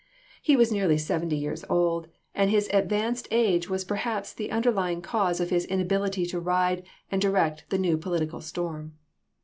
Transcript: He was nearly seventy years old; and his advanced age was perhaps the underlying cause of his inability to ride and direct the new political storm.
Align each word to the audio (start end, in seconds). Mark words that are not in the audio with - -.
He 0.41 0.55
was 0.55 0.71
nearly 0.71 0.97
seventy 0.97 1.37
years 1.37 1.63
old; 1.69 2.07
and 2.33 2.49
his 2.49 2.67
advanced 2.73 3.27
age 3.29 3.69
was 3.69 3.85
perhaps 3.85 4.33
the 4.33 4.49
underlying 4.49 5.03
cause 5.03 5.39
of 5.39 5.51
his 5.51 5.63
inability 5.65 6.25
to 6.25 6.39
ride 6.39 6.81
and 7.11 7.21
direct 7.21 7.69
the 7.69 7.77
new 7.77 7.97
political 7.99 8.41
storm. 8.41 8.93